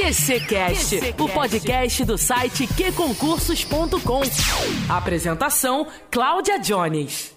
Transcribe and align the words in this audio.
QCcast, 0.00 1.14
o 1.18 1.28
podcast 1.28 2.04
do 2.06 2.16
site 2.16 2.66
qconcursos.com. 2.66 4.22
Apresentação: 4.88 5.86
Cláudia 6.10 6.58
Jones. 6.58 7.34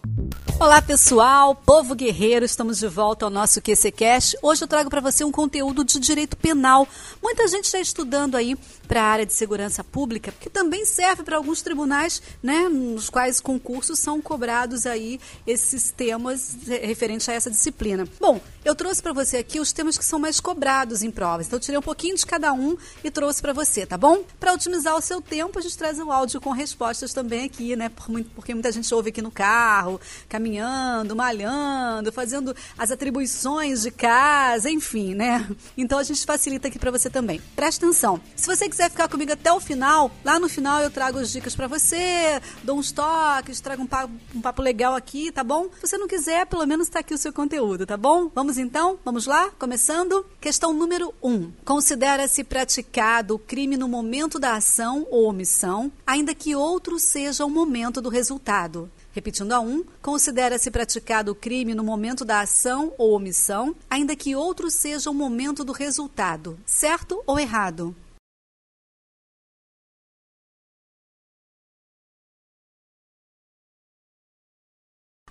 Olá 0.60 0.81
pessoal, 0.81 1.55
povo 1.55 1.94
guerreiro, 1.94 2.46
estamos 2.46 2.78
de 2.78 2.88
volta 2.88 3.26
ao 3.26 3.29
nosso 3.29 3.62
QCcast. 3.62 4.38
Hoje 4.41 4.63
eu 4.63 4.68
trago 4.68 4.89
para 4.89 5.02
você 5.02 5.23
um 5.26 5.31
conteúdo 5.31 5.84
de 5.84 5.99
direito 5.99 6.38
penal. 6.38 6.88
Muita 7.21 7.47
gente 7.49 7.65
está 7.65 7.79
estudando 7.79 8.36
aí 8.36 8.56
para 8.88 9.02
a 9.02 9.06
área 9.06 9.26
de 9.26 9.34
segurança 9.34 9.84
pública, 9.84 10.34
que 10.40 10.50
também 10.50 10.86
serve 10.86 11.24
para 11.24 11.36
alguns 11.36 11.62
tribunais, 11.62 12.22
né, 12.42 12.70
nos 12.70 13.10
quais 13.10 13.42
concursos 13.42 14.00
são 14.00 14.22
cobrados 14.22 14.86
aí 14.86 15.20
esses 15.46 15.92
temas 15.92 16.55
referentes 16.66 17.27
a 17.27 17.34
essa 17.34 17.52
disciplina. 17.52 18.08
Bom, 18.20 18.40
eu 18.64 18.76
trouxe 18.76 19.02
para 19.02 19.12
você 19.12 19.38
aqui 19.38 19.59
os 19.59 19.73
temas 19.73 19.98
que 19.98 20.05
são 20.05 20.20
mais 20.20 20.40
cobrados 20.40 21.04
em 21.04 21.12
provas. 21.12 21.48
Então 21.48 21.58
eu 21.58 21.62
tirei 21.62 21.77
um 21.77 21.82
pouquinho 21.82 22.16
de 22.16 22.26
cada 22.26 22.52
um 22.54 22.77
e 23.04 23.12
trouxe 23.12 23.41
para 23.41 23.53
você, 23.53 23.85
tá 23.85 23.98
bom? 23.98 24.23
Para 24.39 24.53
otimizar 24.53 24.95
o 24.95 25.02
seu 25.02 25.21
tempo, 25.21 25.59
a 25.59 25.62
gente 25.62 25.77
traz 25.77 25.99
o 25.99 26.12
áudio 26.12 26.39
com 26.39 26.52
respostas 26.52 27.13
também 27.13 27.45
aqui, 27.45 27.76
né? 27.76 27.89
Porque 28.35 28.53
muita 28.53 28.71
gente 28.71 28.93
ouve 28.93 29.09
aqui 29.09 29.21
no 29.21 29.31
carro, 29.31 29.99
caminhando, 30.29 31.16
malhando, 31.16 32.12
fazendo 32.12 32.55
as 32.77 32.91
atribuições 32.91 33.84
de 33.84 33.91
casa, 33.91 34.70
enfim, 34.70 35.13
né? 35.13 35.49
Então 35.77 35.99
a 35.99 36.03
gente 36.03 36.26
facilita 36.26 36.67
aqui 36.67 36.79
para 36.79 36.91
você 36.91 37.09
também. 37.09 37.41
Presta 37.55 37.85
atenção. 37.85 38.20
Se 38.35 38.48
você 38.48 38.70
quiser 38.70 38.90
ficar 38.90 39.07
comigo 39.07 39.34
até 39.34 39.51
o 39.51 39.59
final, 39.59 40.12
lá 40.23 40.40
no 40.40 40.48
final 40.48 40.81
eu 40.81 40.91
trago 40.91 41.20
as 41.20 41.31
dicas 41.31 41.55
para 41.55 41.67
você, 41.67 42.41
dou 42.63 42.77
uns 42.77 42.91
toques, 42.91 43.59
trago 43.59 43.84
um 43.84 43.88
papo, 43.88 44.13
um 44.35 44.41
papo 44.41 44.62
legal 44.62 44.95
aqui, 44.95 45.31
tá 45.31 45.43
bom? 45.43 45.70
Se 45.76 45.88
você 45.88 45.98
não 45.98 46.07
quiser, 46.07 46.45
pelo 46.45 46.65
menos 46.65 46.88
está 46.88 46.99
aqui 46.99 47.13
o 47.13 47.17
seu 47.17 47.34
conteúdo, 47.34 47.85
tá 47.85 47.98
bom? 47.98 48.29
Vamos 48.34 48.57
então? 48.57 48.99
Vamos 49.04 49.26
lá? 49.26 49.49
Começando? 49.57 50.26
Questão 50.40 50.73
número 50.73 51.13
1. 51.21 51.34
Um. 51.34 51.51
Considera-se 51.65 52.42
praticado 52.43 53.35
o 53.35 53.39
crime 53.39 53.77
no 53.77 53.88
momento 53.88 54.39
da 54.39 54.55
ação 54.55 55.07
ou 55.09 55.25
omissão, 55.25 55.91
ainda 56.05 56.35
que 56.35 56.55
outro 56.55 56.99
seja 56.99 57.45
o 57.45 57.49
momento 57.49 58.01
do 58.01 58.09
resultado. 58.09 58.91
Repetindo 59.12 59.51
a 59.51 59.59
1, 59.59 59.70
um, 59.70 59.84
considera-se 60.01 60.71
praticado 60.71 61.31
o 61.31 61.35
crime 61.35 61.76
no 61.76 61.84
momento 61.84 62.26
da 62.26 62.41
ação 62.41 62.93
ou 62.98 63.13
omissão, 63.13 63.76
ainda 63.90 64.16
que 64.16 64.36
outro 64.36 64.72
seja 64.72 65.09
o 65.09 65.14
momento 65.14 65.64
do 65.64 65.72
resultado. 65.72 66.59
Certo 66.66 67.22
ou 67.28 67.40
errado? 67.40 67.95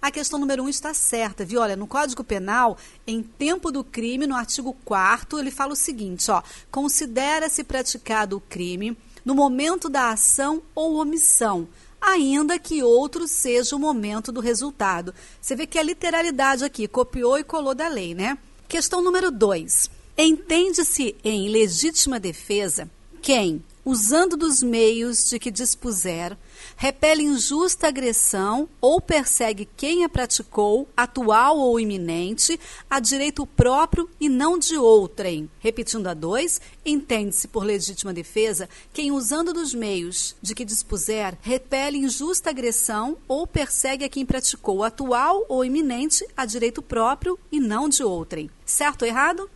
A 0.03 0.11
questão 0.11 0.37
número 0.37 0.65
1 0.65 0.67
um 0.67 0.69
está 0.69 0.93
certa, 0.93 1.45
viu? 1.45 1.61
Olha, 1.61 1.77
no 1.77 1.87
Código 1.87 2.25
Penal, 2.25 2.77
em 3.07 3.23
tempo 3.23 3.71
do 3.71 3.85
crime, 3.85 4.27
no 4.27 4.35
artigo 4.35 4.77
4 4.85 5.39
ele 5.39 5.53
fala 5.53 5.75
o 5.75 5.77
seguinte, 5.77 6.29
ó: 6.29 6.43
considera-se 6.73 7.63
praticado 7.63 8.37
o 8.37 8.41
crime 8.41 8.99
no 9.25 9.33
momento 9.33 9.89
da 9.89 10.11
ação 10.11 10.61
ou 10.75 10.97
omissão, 10.97 11.69
ainda 12.01 12.59
que 12.59 12.83
outro 12.83 13.29
seja 13.29 13.77
o 13.77 13.79
momento 13.79 14.33
do 14.33 14.41
resultado. 14.41 15.15
Você 15.41 15.55
vê 15.55 15.69
que 15.69 15.79
a 15.79 15.83
literalidade 15.85 16.65
aqui 16.65 16.89
copiou 16.89 17.39
e 17.39 17.45
colou 17.45 17.73
da 17.73 17.87
lei, 17.87 18.13
né? 18.13 18.37
Questão 18.67 19.03
número 19.03 19.31
2. 19.31 19.89
Entende-se 20.19 21.15
em 21.23 21.49
legítima 21.49 22.19
defesa 22.19 22.91
quem, 23.23 23.63
usando 23.85 24.37
dos 24.37 24.63
meios 24.63 25.29
de 25.29 25.39
que 25.39 25.51
dispuser, 25.51 26.37
repele 26.77 27.23
injusta 27.23 27.89
agressão 27.89 28.69
ou 28.81 29.01
persegue 29.01 29.69
quem 29.77 30.05
a 30.05 30.09
praticou, 30.09 30.89
atual 30.97 31.59
ou 31.59 31.79
iminente, 31.79 32.59
a 32.89 33.01
direito 33.01 33.47
próprio 33.47 34.09
e 34.21 34.29
não 34.29 34.59
de 34.59 34.77
outrem. 34.77 35.51
Repetindo 35.59 36.07
a 36.07 36.15
dois, 36.15 36.61
entende-se 36.85 37.49
por 37.49 37.65
legítima 37.65 38.13
defesa 38.13 38.69
quem, 38.93 39.11
usando 39.11 39.53
dos 39.53 39.75
meios 39.75 40.37
de 40.41 40.55
que 40.55 40.65
dispuser, 40.65 41.37
repele 41.41 41.99
injusta 41.99 42.51
agressão 42.51 43.17
ou 43.27 43.47
persegue 43.47 44.05
a 44.05 44.09
quem 44.09 44.25
praticou, 44.25 44.83
atual 44.83 45.45
ou 45.49 45.65
iminente, 45.65 46.27
a 46.37 46.45
direito 46.47 46.83
próprio 46.83 47.39
e 47.51 47.59
não 47.59 47.89
de 47.89 48.03
outrem. 48.03 48.51
Certo 48.65 49.03
ou 49.03 49.09
errado? 49.09 49.51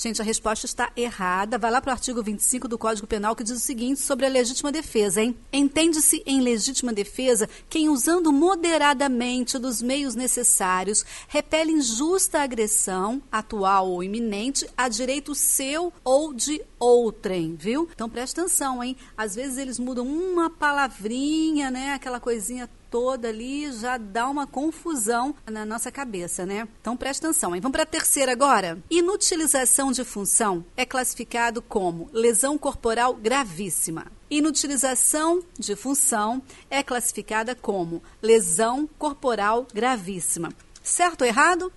Gente, 0.00 0.22
a 0.22 0.24
resposta 0.24 0.64
está 0.64 0.92
errada. 0.96 1.58
Vai 1.58 1.72
lá 1.72 1.80
para 1.80 1.90
o 1.90 1.92
artigo 1.92 2.22
25 2.22 2.68
do 2.68 2.78
Código 2.78 3.04
Penal 3.04 3.34
que 3.34 3.42
diz 3.42 3.56
o 3.56 3.58
seguinte 3.58 3.98
sobre 3.98 4.26
a 4.26 4.28
legítima 4.28 4.70
defesa, 4.70 5.20
hein? 5.20 5.36
Entende-se 5.52 6.22
em 6.24 6.40
legítima 6.40 6.92
defesa 6.92 7.48
quem, 7.68 7.88
usando 7.88 8.32
moderadamente 8.32 9.58
dos 9.58 9.82
meios 9.82 10.14
necessários, 10.14 11.04
repele 11.26 11.72
injusta 11.72 12.40
agressão, 12.40 13.20
atual 13.32 13.88
ou 13.90 14.04
iminente, 14.04 14.70
a 14.76 14.88
direito 14.88 15.34
seu 15.34 15.92
ou 16.04 16.32
de 16.32 16.62
outrem, 16.78 17.56
viu? 17.56 17.88
Então 17.92 18.08
presta 18.08 18.42
atenção, 18.42 18.84
hein? 18.84 18.96
Às 19.16 19.34
vezes 19.34 19.58
eles 19.58 19.80
mudam 19.80 20.06
uma 20.06 20.48
palavrinha, 20.48 21.72
né? 21.72 21.94
Aquela 21.94 22.20
coisinha 22.20 22.70
toda 22.90 23.28
ali 23.28 23.70
já 23.72 23.96
dá 23.96 24.28
uma 24.28 24.46
confusão 24.46 25.34
na 25.46 25.64
nossa 25.64 25.90
cabeça, 25.90 26.44
né? 26.44 26.68
Então 26.80 26.96
presta 26.96 27.26
atenção. 27.26 27.54
Hein? 27.54 27.60
Vamos 27.60 27.72
para 27.72 27.82
a 27.82 27.86
terceira 27.86 28.32
agora. 28.32 28.78
Inutilização 28.90 29.92
de 29.92 30.04
função 30.04 30.64
é 30.76 30.84
classificado 30.84 31.62
como 31.62 32.08
lesão 32.12 32.58
corporal 32.58 33.14
gravíssima. 33.14 34.06
Inutilização 34.30 35.42
de 35.58 35.74
função 35.74 36.42
é 36.68 36.82
classificada 36.82 37.54
como 37.54 38.02
lesão 38.20 38.88
corporal 38.98 39.66
gravíssima. 39.72 40.50
Certo 40.82 41.22
ou 41.22 41.26
errado? 41.26 41.72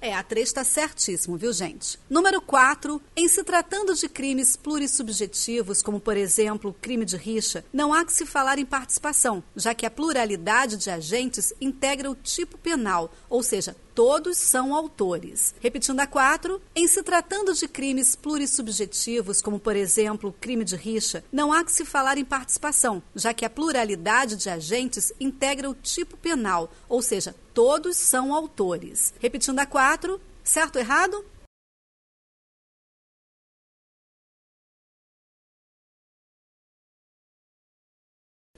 É, 0.00 0.14
a 0.14 0.22
3 0.22 0.46
está 0.46 0.62
certíssimo, 0.62 1.36
viu, 1.36 1.52
gente? 1.52 1.98
Número 2.08 2.40
4. 2.40 3.02
Em 3.16 3.26
se 3.26 3.42
tratando 3.42 3.96
de 3.96 4.08
crimes 4.08 4.54
plurissubjetivos, 4.54 5.82
como, 5.82 5.98
por 5.98 6.16
exemplo, 6.16 6.72
crime 6.80 7.04
de 7.04 7.16
rixa, 7.16 7.64
não 7.72 7.92
há 7.92 8.04
que 8.04 8.12
se 8.12 8.24
falar 8.24 8.60
em 8.60 8.64
participação, 8.64 9.42
já 9.56 9.74
que 9.74 9.84
a 9.84 9.90
pluralidade 9.90 10.76
de 10.76 10.88
agentes 10.88 11.52
integra 11.60 12.08
o 12.08 12.14
tipo 12.14 12.56
penal, 12.56 13.12
ou 13.28 13.42
seja, 13.42 13.74
todos 13.98 14.38
são 14.38 14.76
autores. 14.76 15.52
Repetindo 15.58 15.98
a 15.98 16.06
4, 16.06 16.62
em 16.72 16.86
se 16.86 17.02
tratando 17.02 17.52
de 17.52 17.66
crimes 17.66 18.14
plurissubjetivos, 18.14 19.42
como 19.42 19.58
por 19.58 19.74
exemplo 19.74 20.32
crime 20.40 20.64
de 20.64 20.76
rixa, 20.76 21.24
não 21.32 21.52
há 21.52 21.64
que 21.64 21.72
se 21.72 21.84
falar 21.84 22.16
em 22.16 22.24
participação, 22.24 23.02
já 23.12 23.34
que 23.34 23.44
a 23.44 23.50
pluralidade 23.50 24.36
de 24.36 24.48
agentes 24.48 25.12
integra 25.18 25.68
o 25.68 25.74
tipo 25.74 26.16
penal, 26.16 26.70
ou 26.88 27.02
seja, 27.02 27.34
todos 27.52 27.96
são 27.96 28.32
autores. 28.32 29.12
Repetindo 29.18 29.58
a 29.58 29.66
4, 29.66 30.20
certo 30.44 30.76
ou 30.76 30.82
errado? 30.82 31.24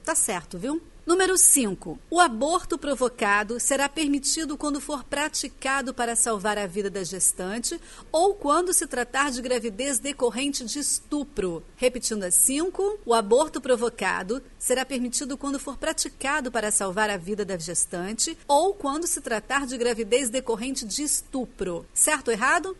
Tá 0.04 0.14
certo, 0.14 0.58
viu? 0.58 0.82
Número 1.10 1.36
5. 1.36 1.98
O 2.08 2.20
aborto 2.20 2.78
provocado 2.78 3.58
será 3.58 3.88
permitido 3.88 4.56
quando 4.56 4.80
for 4.80 5.02
praticado 5.02 5.92
para 5.92 6.14
salvar 6.14 6.56
a 6.56 6.68
vida 6.68 6.88
da 6.88 7.02
gestante 7.02 7.80
ou 8.12 8.32
quando 8.32 8.72
se 8.72 8.86
tratar 8.86 9.32
de 9.32 9.42
gravidez 9.42 9.98
decorrente 9.98 10.64
de 10.64 10.78
estupro. 10.78 11.64
Repetindo 11.74 12.22
a 12.22 12.30
5. 12.30 13.00
O 13.04 13.12
aborto 13.12 13.60
provocado 13.60 14.40
será 14.56 14.84
permitido 14.84 15.36
quando 15.36 15.58
for 15.58 15.76
praticado 15.76 16.52
para 16.52 16.70
salvar 16.70 17.10
a 17.10 17.16
vida 17.16 17.44
da 17.44 17.58
gestante 17.58 18.38
ou 18.46 18.72
quando 18.72 19.08
se 19.08 19.20
tratar 19.20 19.66
de 19.66 19.76
gravidez 19.76 20.30
decorrente 20.30 20.86
de 20.86 21.02
estupro. 21.02 21.84
Certo 21.92 22.28
ou 22.28 22.34
errado? 22.34 22.76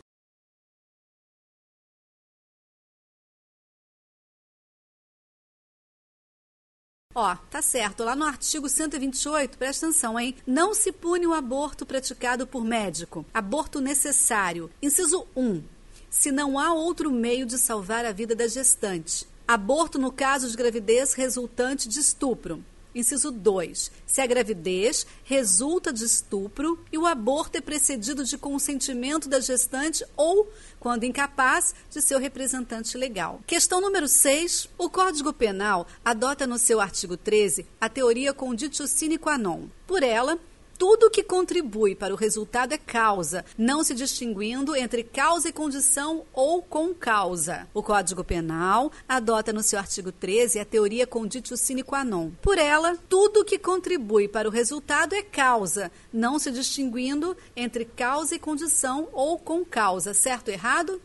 Ó, 7.12 7.34
tá 7.50 7.60
certo. 7.60 8.04
Lá 8.04 8.14
no 8.14 8.24
artigo 8.24 8.68
128, 8.68 9.58
presta 9.58 9.86
atenção, 9.86 10.18
hein? 10.18 10.36
Não 10.46 10.72
se 10.72 10.92
pune 10.92 11.26
o 11.26 11.34
aborto 11.34 11.84
praticado 11.84 12.46
por 12.46 12.64
médico. 12.64 13.26
Aborto 13.34 13.80
necessário. 13.80 14.70
Inciso 14.80 15.26
1. 15.34 15.60
Se 16.08 16.30
não 16.30 16.56
há 16.56 16.72
outro 16.72 17.10
meio 17.10 17.46
de 17.46 17.58
salvar 17.58 18.04
a 18.04 18.12
vida 18.12 18.36
da 18.36 18.46
gestante. 18.46 19.26
Aborto 19.46 19.98
no 19.98 20.12
caso 20.12 20.48
de 20.48 20.56
gravidez 20.56 21.14
resultante 21.14 21.88
de 21.88 21.98
estupro. 21.98 22.64
Inciso 22.94 23.30
2. 23.30 23.90
Se 24.06 24.20
a 24.20 24.26
gravidez 24.26 25.06
resulta 25.24 25.92
de 25.92 26.04
estupro 26.04 26.78
e 26.92 26.98
o 26.98 27.06
aborto 27.06 27.56
é 27.58 27.60
precedido 27.60 28.24
de 28.24 28.36
consentimento 28.36 29.28
da 29.28 29.40
gestante 29.40 30.04
ou, 30.16 30.50
quando 30.78 31.04
incapaz, 31.04 31.74
de 31.90 32.02
seu 32.02 32.18
representante 32.18 32.96
legal. 32.98 33.40
Questão 33.46 33.80
número 33.80 34.08
6. 34.08 34.68
O 34.76 34.90
Código 34.90 35.32
Penal 35.32 35.86
adota 36.04 36.46
no 36.46 36.58
seu 36.58 36.80
artigo 36.80 37.16
13 37.16 37.66
a 37.80 37.88
teoria 37.88 38.32
conditio 38.32 38.86
sine 38.86 39.18
qua 39.18 39.38
non. 39.38 39.68
Por 39.86 40.02
ela, 40.02 40.38
tudo 40.80 41.10
que 41.10 41.22
contribui 41.22 41.94
para 41.94 42.14
o 42.14 42.16
resultado 42.16 42.72
é 42.72 42.78
causa, 42.78 43.44
não 43.58 43.84
se 43.84 43.92
distinguindo 43.92 44.74
entre 44.74 45.04
causa 45.04 45.50
e 45.50 45.52
condição 45.52 46.24
ou 46.32 46.62
com 46.62 46.94
causa. 46.94 47.68
O 47.74 47.82
Código 47.82 48.24
Penal 48.24 48.90
adota 49.06 49.52
no 49.52 49.62
seu 49.62 49.78
artigo 49.78 50.10
13 50.10 50.58
a 50.58 50.64
teoria 50.64 51.06
conditio 51.06 51.54
sine 51.54 51.82
qua 51.82 52.02
non. 52.02 52.30
Por 52.40 52.56
ela, 52.56 52.96
tudo 53.10 53.44
que 53.44 53.58
contribui 53.58 54.26
para 54.26 54.48
o 54.48 54.50
resultado 54.50 55.12
é 55.12 55.22
causa, 55.22 55.92
não 56.10 56.38
se 56.38 56.50
distinguindo 56.50 57.36
entre 57.54 57.84
causa 57.84 58.34
e 58.34 58.38
condição 58.38 59.06
ou 59.12 59.38
com 59.38 59.62
causa. 59.62 60.14
Certo 60.14 60.48
ou 60.48 60.54
errado? 60.54 61.02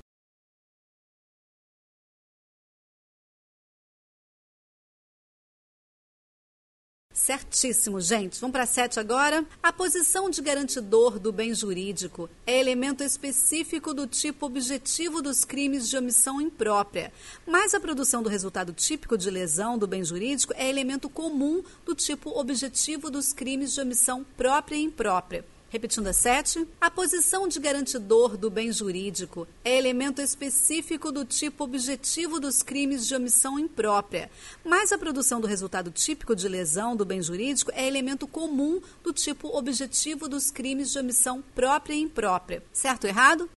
Certíssimo, 7.16 8.02
gente. 8.02 8.42
Vamos 8.42 8.52
para 8.52 8.66
sete 8.66 9.00
agora. 9.00 9.46
A 9.64 9.72
posição 9.72 10.30
de 10.30 10.42
garantidor 10.42 11.18
do 11.18 11.32
bem 11.32 11.56
jurídico 11.56 12.30
é 12.46 12.60
elemento 12.60 13.06
específico 13.06 13.94
do 13.94 14.06
tipo 14.06 14.46
objetivo 14.46 15.22
dos 15.22 15.46
crimes 15.46 15.88
de 15.88 15.96
omissão 15.96 16.42
imprópria, 16.42 17.14
mas 17.48 17.74
a 17.74 17.80
produção 17.80 18.22
do 18.22 18.28
resultado 18.28 18.74
típico 18.74 19.18
de 19.18 19.32
lesão 19.32 19.78
do 19.78 19.88
bem 19.88 20.04
jurídico 20.04 20.54
é 20.58 20.70
elemento 20.70 21.10
comum 21.10 21.64
do 21.86 21.96
tipo 21.96 22.38
objetivo 22.38 23.10
dos 23.10 23.32
crimes 23.32 23.74
de 23.74 23.80
omissão 23.80 24.26
própria 24.36 24.76
e 24.76 24.84
imprópria. 24.84 25.46
Repetindo 25.76 26.08
a 26.08 26.14
sete, 26.14 26.66
a 26.80 26.90
posição 26.90 27.50
de 27.50 27.60
garantidor 27.60 28.38
do 28.38 28.50
bem 28.50 28.72
jurídico 28.72 29.46
é 29.62 29.78
elemento 29.78 30.22
específico 30.22 31.12
do 31.12 31.26
tipo 31.26 31.66
objetivo 31.66 32.40
dos 32.40 32.64
crimes 32.64 33.06
de 33.06 33.14
omissão 33.14 33.60
imprópria, 33.60 34.32
mas 34.64 34.94
a 34.94 34.98
produção 34.98 35.42
do 35.42 35.48
resultado 35.48 35.92
típico 35.92 36.34
de 36.34 36.48
lesão 36.48 36.96
do 36.96 37.04
bem 37.04 37.22
jurídico 37.22 37.74
é 37.74 37.86
elemento 37.86 38.26
comum 38.26 38.82
do 39.04 39.12
tipo 39.12 39.50
objetivo 39.50 40.30
dos 40.30 40.50
crimes 40.50 40.94
de 40.94 41.00
omissão 41.00 41.44
própria 41.54 41.94
e 41.94 42.00
imprópria. 42.00 42.64
Certo 42.72 43.04
ou 43.04 43.10
errado? 43.10 43.50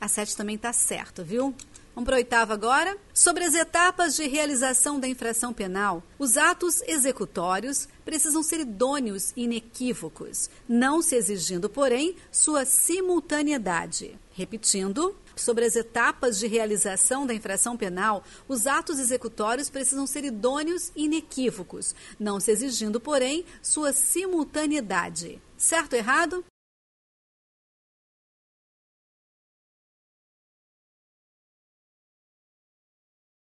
A 0.00 0.06
7 0.06 0.36
também 0.36 0.54
está 0.54 0.72
certo, 0.72 1.24
viu? 1.24 1.52
Vamos 1.94 2.06
para 2.06 2.16
a 2.16 2.18
oitava 2.18 2.54
agora. 2.54 2.96
Sobre 3.12 3.44
as 3.44 3.54
etapas 3.54 4.16
de 4.16 4.26
realização 4.26 4.98
da 5.00 5.08
infração 5.08 5.52
penal, 5.52 6.02
os 6.18 6.36
atos 6.36 6.80
executórios 6.82 7.88
precisam 8.04 8.42
ser 8.42 8.60
idôneos 8.60 9.32
e 9.36 9.44
inequívocos, 9.44 10.48
não 10.68 11.02
se 11.02 11.16
exigindo, 11.16 11.68
porém, 11.68 12.16
sua 12.30 12.64
simultaneidade. 12.64 14.18
Repetindo, 14.32 15.16
sobre 15.36 15.64
as 15.64 15.74
etapas 15.74 16.38
de 16.38 16.46
realização 16.46 17.26
da 17.26 17.34
infração 17.34 17.76
penal, 17.76 18.22
os 18.48 18.66
atos 18.66 18.98
executórios 18.98 19.68
precisam 19.68 20.06
ser 20.06 20.24
idôneos 20.24 20.92
e 20.94 21.04
inequívocos, 21.04 21.94
não 22.18 22.38
se 22.38 22.50
exigindo, 22.50 23.00
porém, 23.00 23.44
sua 23.60 23.92
simultaneidade. 23.92 25.40
Certo 25.56 25.94
ou 25.94 25.98
errado? 25.98 26.44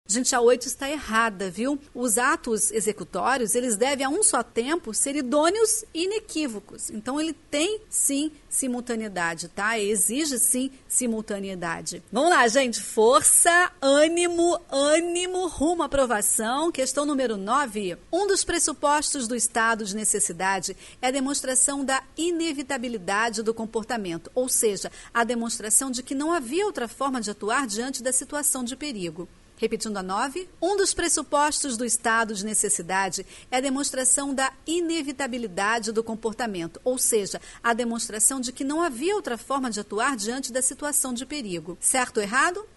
Gente, 0.09 0.33
a 0.33 0.39
8 0.39 0.65
está 0.65 0.89
errada, 0.89 1.49
viu? 1.49 1.77
Os 1.93 2.17
atos 2.17 2.71
executórios, 2.71 3.55
eles 3.55 3.75
devem 3.75 4.05
a 4.05 4.09
um 4.09 4.23
só 4.23 4.41
tempo 4.41 4.93
ser 4.93 5.17
idôneos 5.17 5.83
e 5.93 6.05
inequívocos. 6.05 6.89
Então, 6.89 7.19
ele 7.19 7.33
tem, 7.33 7.81
sim, 7.89 8.31
simultaneidade, 8.49 9.49
tá? 9.49 9.77
Exige, 9.77 10.39
sim, 10.39 10.71
simultaneidade. 10.87 12.01
Vamos 12.09 12.29
lá, 12.29 12.47
gente. 12.47 12.81
Força, 12.81 13.69
ânimo, 13.81 14.57
ânimo, 14.71 15.45
rumo 15.47 15.83
à 15.83 15.87
aprovação. 15.87 16.71
Questão 16.71 17.05
número 17.05 17.35
9. 17.35 17.97
Um 18.09 18.27
dos 18.27 18.45
pressupostos 18.45 19.27
do 19.27 19.35
estado 19.35 19.83
de 19.83 19.93
necessidade 19.93 20.77
é 21.01 21.07
a 21.07 21.11
demonstração 21.11 21.83
da 21.83 22.01
inevitabilidade 22.17 23.43
do 23.43 23.53
comportamento, 23.53 24.31
ou 24.33 24.47
seja, 24.47 24.89
a 25.13 25.25
demonstração 25.25 25.91
de 25.91 26.01
que 26.01 26.15
não 26.15 26.31
havia 26.31 26.65
outra 26.65 26.87
forma 26.87 27.19
de 27.19 27.31
atuar 27.31 27.67
diante 27.67 28.01
da 28.01 28.13
situação 28.13 28.63
de 28.63 28.77
perigo. 28.77 29.27
Repetindo 29.57 29.97
a 29.97 30.03
9, 30.03 30.47
um 30.61 30.77
dos 30.77 30.93
pressupostos 30.93 31.75
do 31.75 31.83
estado 31.83 32.35
de 32.35 32.45
necessidade 32.45 33.25
é 33.49 33.57
a 33.57 33.61
demonstração 33.61 34.31
da 34.31 34.53
inevitabilidade 34.67 35.91
do 35.91 36.03
comportamento, 36.03 36.79
ou 36.83 36.99
seja, 36.99 37.41
a 37.63 37.73
demonstração 37.73 38.39
de 38.39 38.51
que 38.51 38.63
não 38.63 38.83
havia 38.83 39.15
outra 39.15 39.35
forma 39.35 39.71
de 39.71 39.79
atuar 39.79 40.15
diante 40.15 40.53
da 40.53 40.61
situação 40.61 41.11
de 41.11 41.25
perigo. 41.25 41.75
Certo 41.81 42.17
ou 42.17 42.23
errado? 42.23 42.67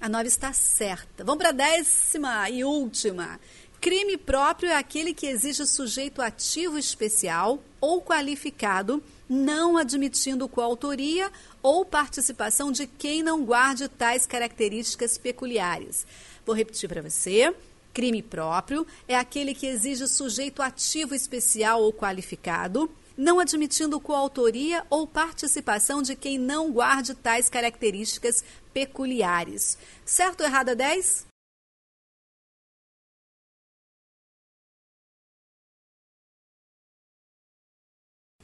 A 0.00 0.08
9 0.08 0.28
está 0.28 0.52
certa. 0.52 1.24
Vamos 1.24 1.38
para 1.38 1.48
a 1.48 1.52
décima 1.52 2.48
e 2.48 2.62
última. 2.62 3.40
Crime 3.80 4.16
próprio 4.16 4.70
é 4.70 4.76
aquele 4.76 5.14
que 5.14 5.26
exige 5.26 5.66
sujeito 5.66 6.20
ativo 6.20 6.78
especial 6.78 7.62
ou 7.80 8.02
qualificado 8.02 9.02
não 9.28 9.76
admitindo 9.76 10.48
coautoria 10.48 11.30
ou 11.62 11.84
participação 11.84 12.70
de 12.70 12.86
quem 12.86 13.22
não 13.22 13.44
guarde 13.44 13.88
tais 13.88 14.26
características 14.26 15.18
peculiares. 15.18 16.06
Vou 16.44 16.54
repetir 16.54 16.88
para 16.88 17.02
você. 17.02 17.54
Crime 17.92 18.22
próprio 18.22 18.86
é 19.08 19.16
aquele 19.16 19.54
que 19.54 19.66
exige 19.66 20.06
sujeito 20.06 20.62
ativo 20.62 21.14
especial 21.14 21.82
ou 21.82 21.92
qualificado, 21.92 22.90
não 23.16 23.40
admitindo 23.40 23.98
coautoria 23.98 24.84
ou 24.90 25.06
participação 25.06 26.02
de 26.02 26.14
quem 26.14 26.38
não 26.38 26.70
guarde 26.70 27.14
tais 27.14 27.48
características 27.48 28.44
peculiares. 28.74 29.78
Certo 30.04 30.42
ou 30.42 30.46
errada 30.46 30.76
10? 30.76 31.25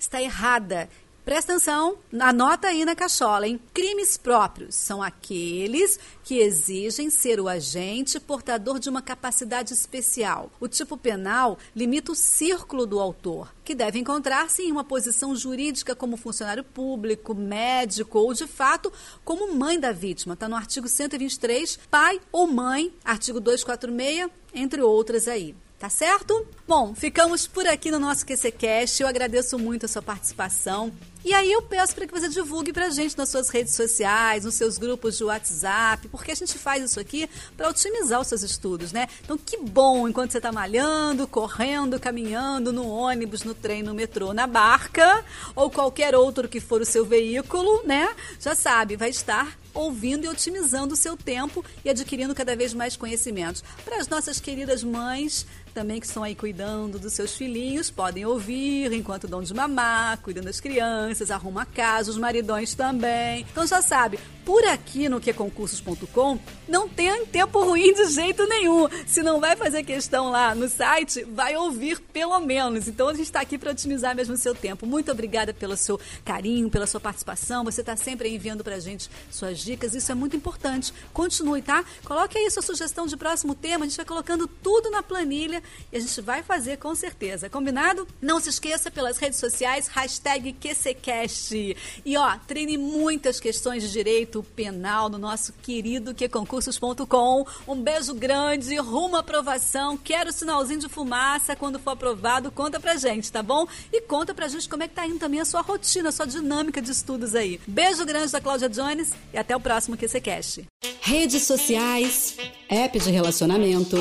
Está 0.03 0.21
errada. 0.21 0.89
Presta 1.25 1.53
atenção, 1.53 1.99
anota 2.19 2.67
aí 2.67 2.85
na 2.85 2.97
cachola, 2.97 3.47
hein? 3.47 3.61
Crimes 3.73 4.17
próprios 4.17 4.75
são 4.75 5.01
aqueles 5.01 5.97
que 6.25 6.39
exigem 6.39 7.11
ser 7.11 7.39
o 7.39 7.49
agente 7.49 8.19
portador 8.19 8.81
de 8.81 8.89
uma 8.89 9.01
capacidade 9.01 9.73
especial. 9.73 10.51
O 10.59 10.67
tipo 10.67 10.97
penal 10.97 11.57
limita 11.77 12.11
o 12.11 12.17
círculo 12.17 12.87
do 12.87 12.99
autor, 12.99 13.55
que 13.63 13.73
deve 13.73 14.01
encontrar-se 14.01 14.63
em 14.63 14.73
uma 14.73 14.83
posição 14.83 15.37
jurídica 15.37 15.95
como 15.95 16.17
funcionário 16.17 16.65
público, 16.65 17.37
médico 17.37 18.19
ou, 18.19 18.35
de 18.35 18.49
fato, 18.49 18.93
como 19.25 19.55
mãe 19.55 19.79
da 19.79 19.93
vítima. 19.93 20.35
Está 20.35 20.49
no 20.49 20.57
artigo 20.57 20.89
123, 20.89 21.79
pai 21.89 22.21
ou 22.33 22.49
mãe, 22.49 22.93
artigo 23.05 23.39
246, 23.39 24.29
entre 24.53 24.83
outras 24.83 25.29
aí. 25.29 25.55
Tá 25.83 25.89
certo? 25.89 26.47
Bom, 26.69 26.95
ficamos 26.95 27.49
por 27.49 27.67
aqui 27.67 27.91
no 27.91 27.99
nosso 27.99 28.25
QCCast. 28.25 29.03
Eu 29.03 29.09
agradeço 29.09 29.59
muito 29.59 29.85
a 29.85 29.89
sua 29.89 30.01
participação. 30.01 30.93
E 31.25 31.35
aí 31.35 31.51
eu 31.51 31.61
peço 31.63 31.95
para 31.95 32.07
que 32.07 32.13
você 32.13 32.29
divulgue 32.29 32.73
para 32.73 32.87
a 32.87 32.91
gente 32.91 33.19
nas 33.19 33.29
suas 33.29 33.49
redes 33.49 33.75
sociais, 33.75 34.45
nos 34.45 34.55
seus 34.55 34.79
grupos 34.79 35.17
de 35.19 35.25
WhatsApp, 35.25 36.09
porque 36.09 36.33
a 36.33 36.35
gente 36.35 36.59
faz 36.59 36.85
isso 36.85 36.99
aqui 36.99 37.29
para 37.57 37.69
otimizar 37.69 38.21
os 38.21 38.27
seus 38.27 38.43
estudos, 38.43 38.93
né? 38.93 39.09
Então 39.25 39.39
que 39.39 39.57
bom 39.57 40.09
enquanto 40.09 40.33
você 40.33 40.39
está 40.39 40.51
malhando, 40.51 41.27
correndo, 41.29 41.99
caminhando, 41.99 42.73
no 42.73 42.89
ônibus, 42.89 43.43
no 43.45 43.55
trem, 43.55 43.83
no 43.85 43.95
metrô, 43.95 44.33
na 44.33 44.49
barca 44.49 45.25
ou 45.55 45.71
qualquer 45.71 46.15
outro 46.15 46.49
que 46.49 46.59
for 46.59 46.81
o 46.81 46.87
seu 46.87 47.05
veículo, 47.05 47.83
né? 47.85 48.15
Já 48.41 48.55
sabe, 48.57 48.97
vai 48.97 49.11
estar 49.11 49.57
ouvindo 49.75 50.25
e 50.25 50.29
otimizando 50.29 50.95
o 50.95 50.97
seu 50.97 51.17
tempo 51.17 51.65
e 51.85 51.89
adquirindo 51.89 52.35
cada 52.35 52.55
vez 52.57 52.75
mais 52.75 52.97
conhecimentos. 52.97 53.63
Para 53.85 53.99
as 53.99 54.09
nossas 54.09 54.41
queridas 54.41 54.83
mães, 54.85 55.47
também 55.73 56.01
que 56.01 56.07
estão 56.07 56.23
aí 56.23 56.35
cuidando 56.35 56.99
dos 56.99 57.13
seus 57.13 57.35
filhinhos, 57.37 57.91
podem 57.91 58.25
ouvir 58.25 58.93
enquanto 58.93 59.27
dão 59.27 59.43
de 59.43 59.53
mamar, 59.55 60.19
cuidando 60.19 60.45
das 60.45 60.61
crianças, 60.61 61.31
arruma 61.31 61.65
casa, 61.65 62.11
os 62.11 62.19
maridões 62.19 62.75
também. 62.75 63.47
Então 63.51 63.67
já 63.67 63.83
sabe, 63.83 64.19
por 64.45 64.65
aqui 64.65 65.09
no 65.09 65.21
queconcursos.com 65.21 66.39
não 66.69 66.89
tem 66.89 67.27
tempo 67.27 67.63
ruim 67.63 67.93
de 67.93 68.07
jeito 68.07 68.47
nenhum. 68.47 68.89
Se 69.07 69.23
não 69.23 69.41
vai 69.41 69.55
fazer 69.57 69.83
questão 69.83 70.31
lá 70.31 70.55
no 70.55 70.69
site, 70.69 71.25
vai 71.25 71.57
ouvir 71.57 72.01
pelo 72.01 72.39
menos. 72.41 72.89
Então 72.89 73.09
a 73.09 73.13
gente 73.13 73.27
está 73.27 73.41
aqui 73.41 73.59
para 73.59 73.71
otimizar 73.73 74.17
mesmo 74.17 74.35
o 74.35 74.39
seu 74.39 74.55
tempo. 74.55 74.87
Muito 74.87 75.13
obrigada 75.13 75.53
pelo 75.53 75.77
seu 75.77 76.01
carinho, 76.25 76.71
pela 76.71 76.87
sua 76.87 77.01
participação. 77.01 77.65
Você 77.65 77.83
está 77.83 77.97
sempre 77.97 78.29
enviando 78.29 78.65
para 78.65 78.77
a 78.77 78.81
gente 78.81 79.11
suas 79.31 79.59
dicas. 79.59 79.95
Isso 79.95 80.11
é 80.11 80.15
muito 80.15 80.35
importante. 80.35 80.93
Continue, 81.13 81.63
tá? 81.63 81.85
Coloque 82.05 82.39
aí 82.39 82.51
sua 82.51 82.63
sugestão 82.63 83.07
de 83.07 83.17
próximo 83.17 83.55
tema. 83.55 83.85
A 83.85 83.89
gente 83.89 83.97
vai 83.97 84.07
colocando 84.07 84.47
tudo 84.47 84.91
na 84.91 85.03
planilha 85.03 85.63
e 85.93 85.97
a 85.97 86.01
gente 86.01 86.21
vai 86.21 86.43
fazer 86.43 86.79
com 86.79 86.95
certeza. 86.95 87.51
Combinado? 87.51 88.09
Não 88.21 88.41
se 88.41 88.49
esqueça 88.49 88.91
pelas 88.91 89.19
redes 89.19 89.39
sociais, 89.39 89.89
hashtag 89.89 90.55
QCCast. 90.55 91.77
E 92.05 92.17
ó, 92.17 92.37
treine 92.47 92.79
muitas 92.79 93.39
questões 93.39 93.83
de 93.83 93.93
direito 93.93 94.32
direito 94.33 94.43
penal 94.57 95.11
no 95.11 95.19
nosso 95.19 95.53
querido 95.63 96.15
queconcursos.com. 96.15 97.47
Um 97.69 97.77
beijo 97.77 98.15
grande, 98.15 98.75
rumo 98.77 99.17
à 99.17 99.21
aprovação. 99.21 99.99
Quero 99.99 100.33
sinalzinho 100.33 100.81
de 100.81 100.89
fumaça 100.89 101.55
quando 101.55 101.79
for 101.79 101.91
aprovado. 101.91 102.51
Conta 102.51 102.81
pra 102.81 102.97
gente, 102.97 103.31
tá 103.31 103.43
bom? 103.43 103.67
E 103.93 104.01
conta 104.01 104.35
pra 104.35 104.49
gente 104.49 104.69
como 104.69 104.83
é 104.83 104.89
que 104.89 104.95
tá 104.95 105.07
indo 105.07 105.19
também 105.19 105.41
a 105.41 105.45
sua 105.45 105.61
rotina, 105.61 106.09
a 106.09 106.13
sua 106.13 106.27
dinâmica 106.27 106.81
de 106.81 106.91
estudos 106.91 107.35
aí. 107.35 107.61
Beijo 107.67 108.05
grande 108.07 108.33
da 108.33 108.41
Cláudia 108.41 108.69
Jones 108.69 109.13
e 109.33 109.39
até 109.39 109.55
o 109.55 109.61
próximo 109.61 109.97
QCCast. 109.97 110.65
Redes 111.01 111.43
sociais, 111.43 112.37
app 112.69 112.99
de 112.99 113.11
relacionamento, 113.11 113.97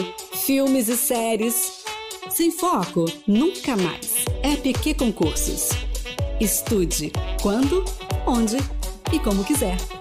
filmes 0.46 0.88
e 0.88 0.96
séries. 0.96 1.82
Sem 2.30 2.52
foco, 2.52 3.06
nunca 3.28 3.76
mais. 3.76 4.24
App 4.44 4.74
Que 4.74 4.94
Concursos. 4.94 5.70
Estude 6.40 7.12
quando, 7.42 7.84
onde 8.26 8.58
e 9.12 9.20
como 9.20 9.44
quiser. 9.44 10.01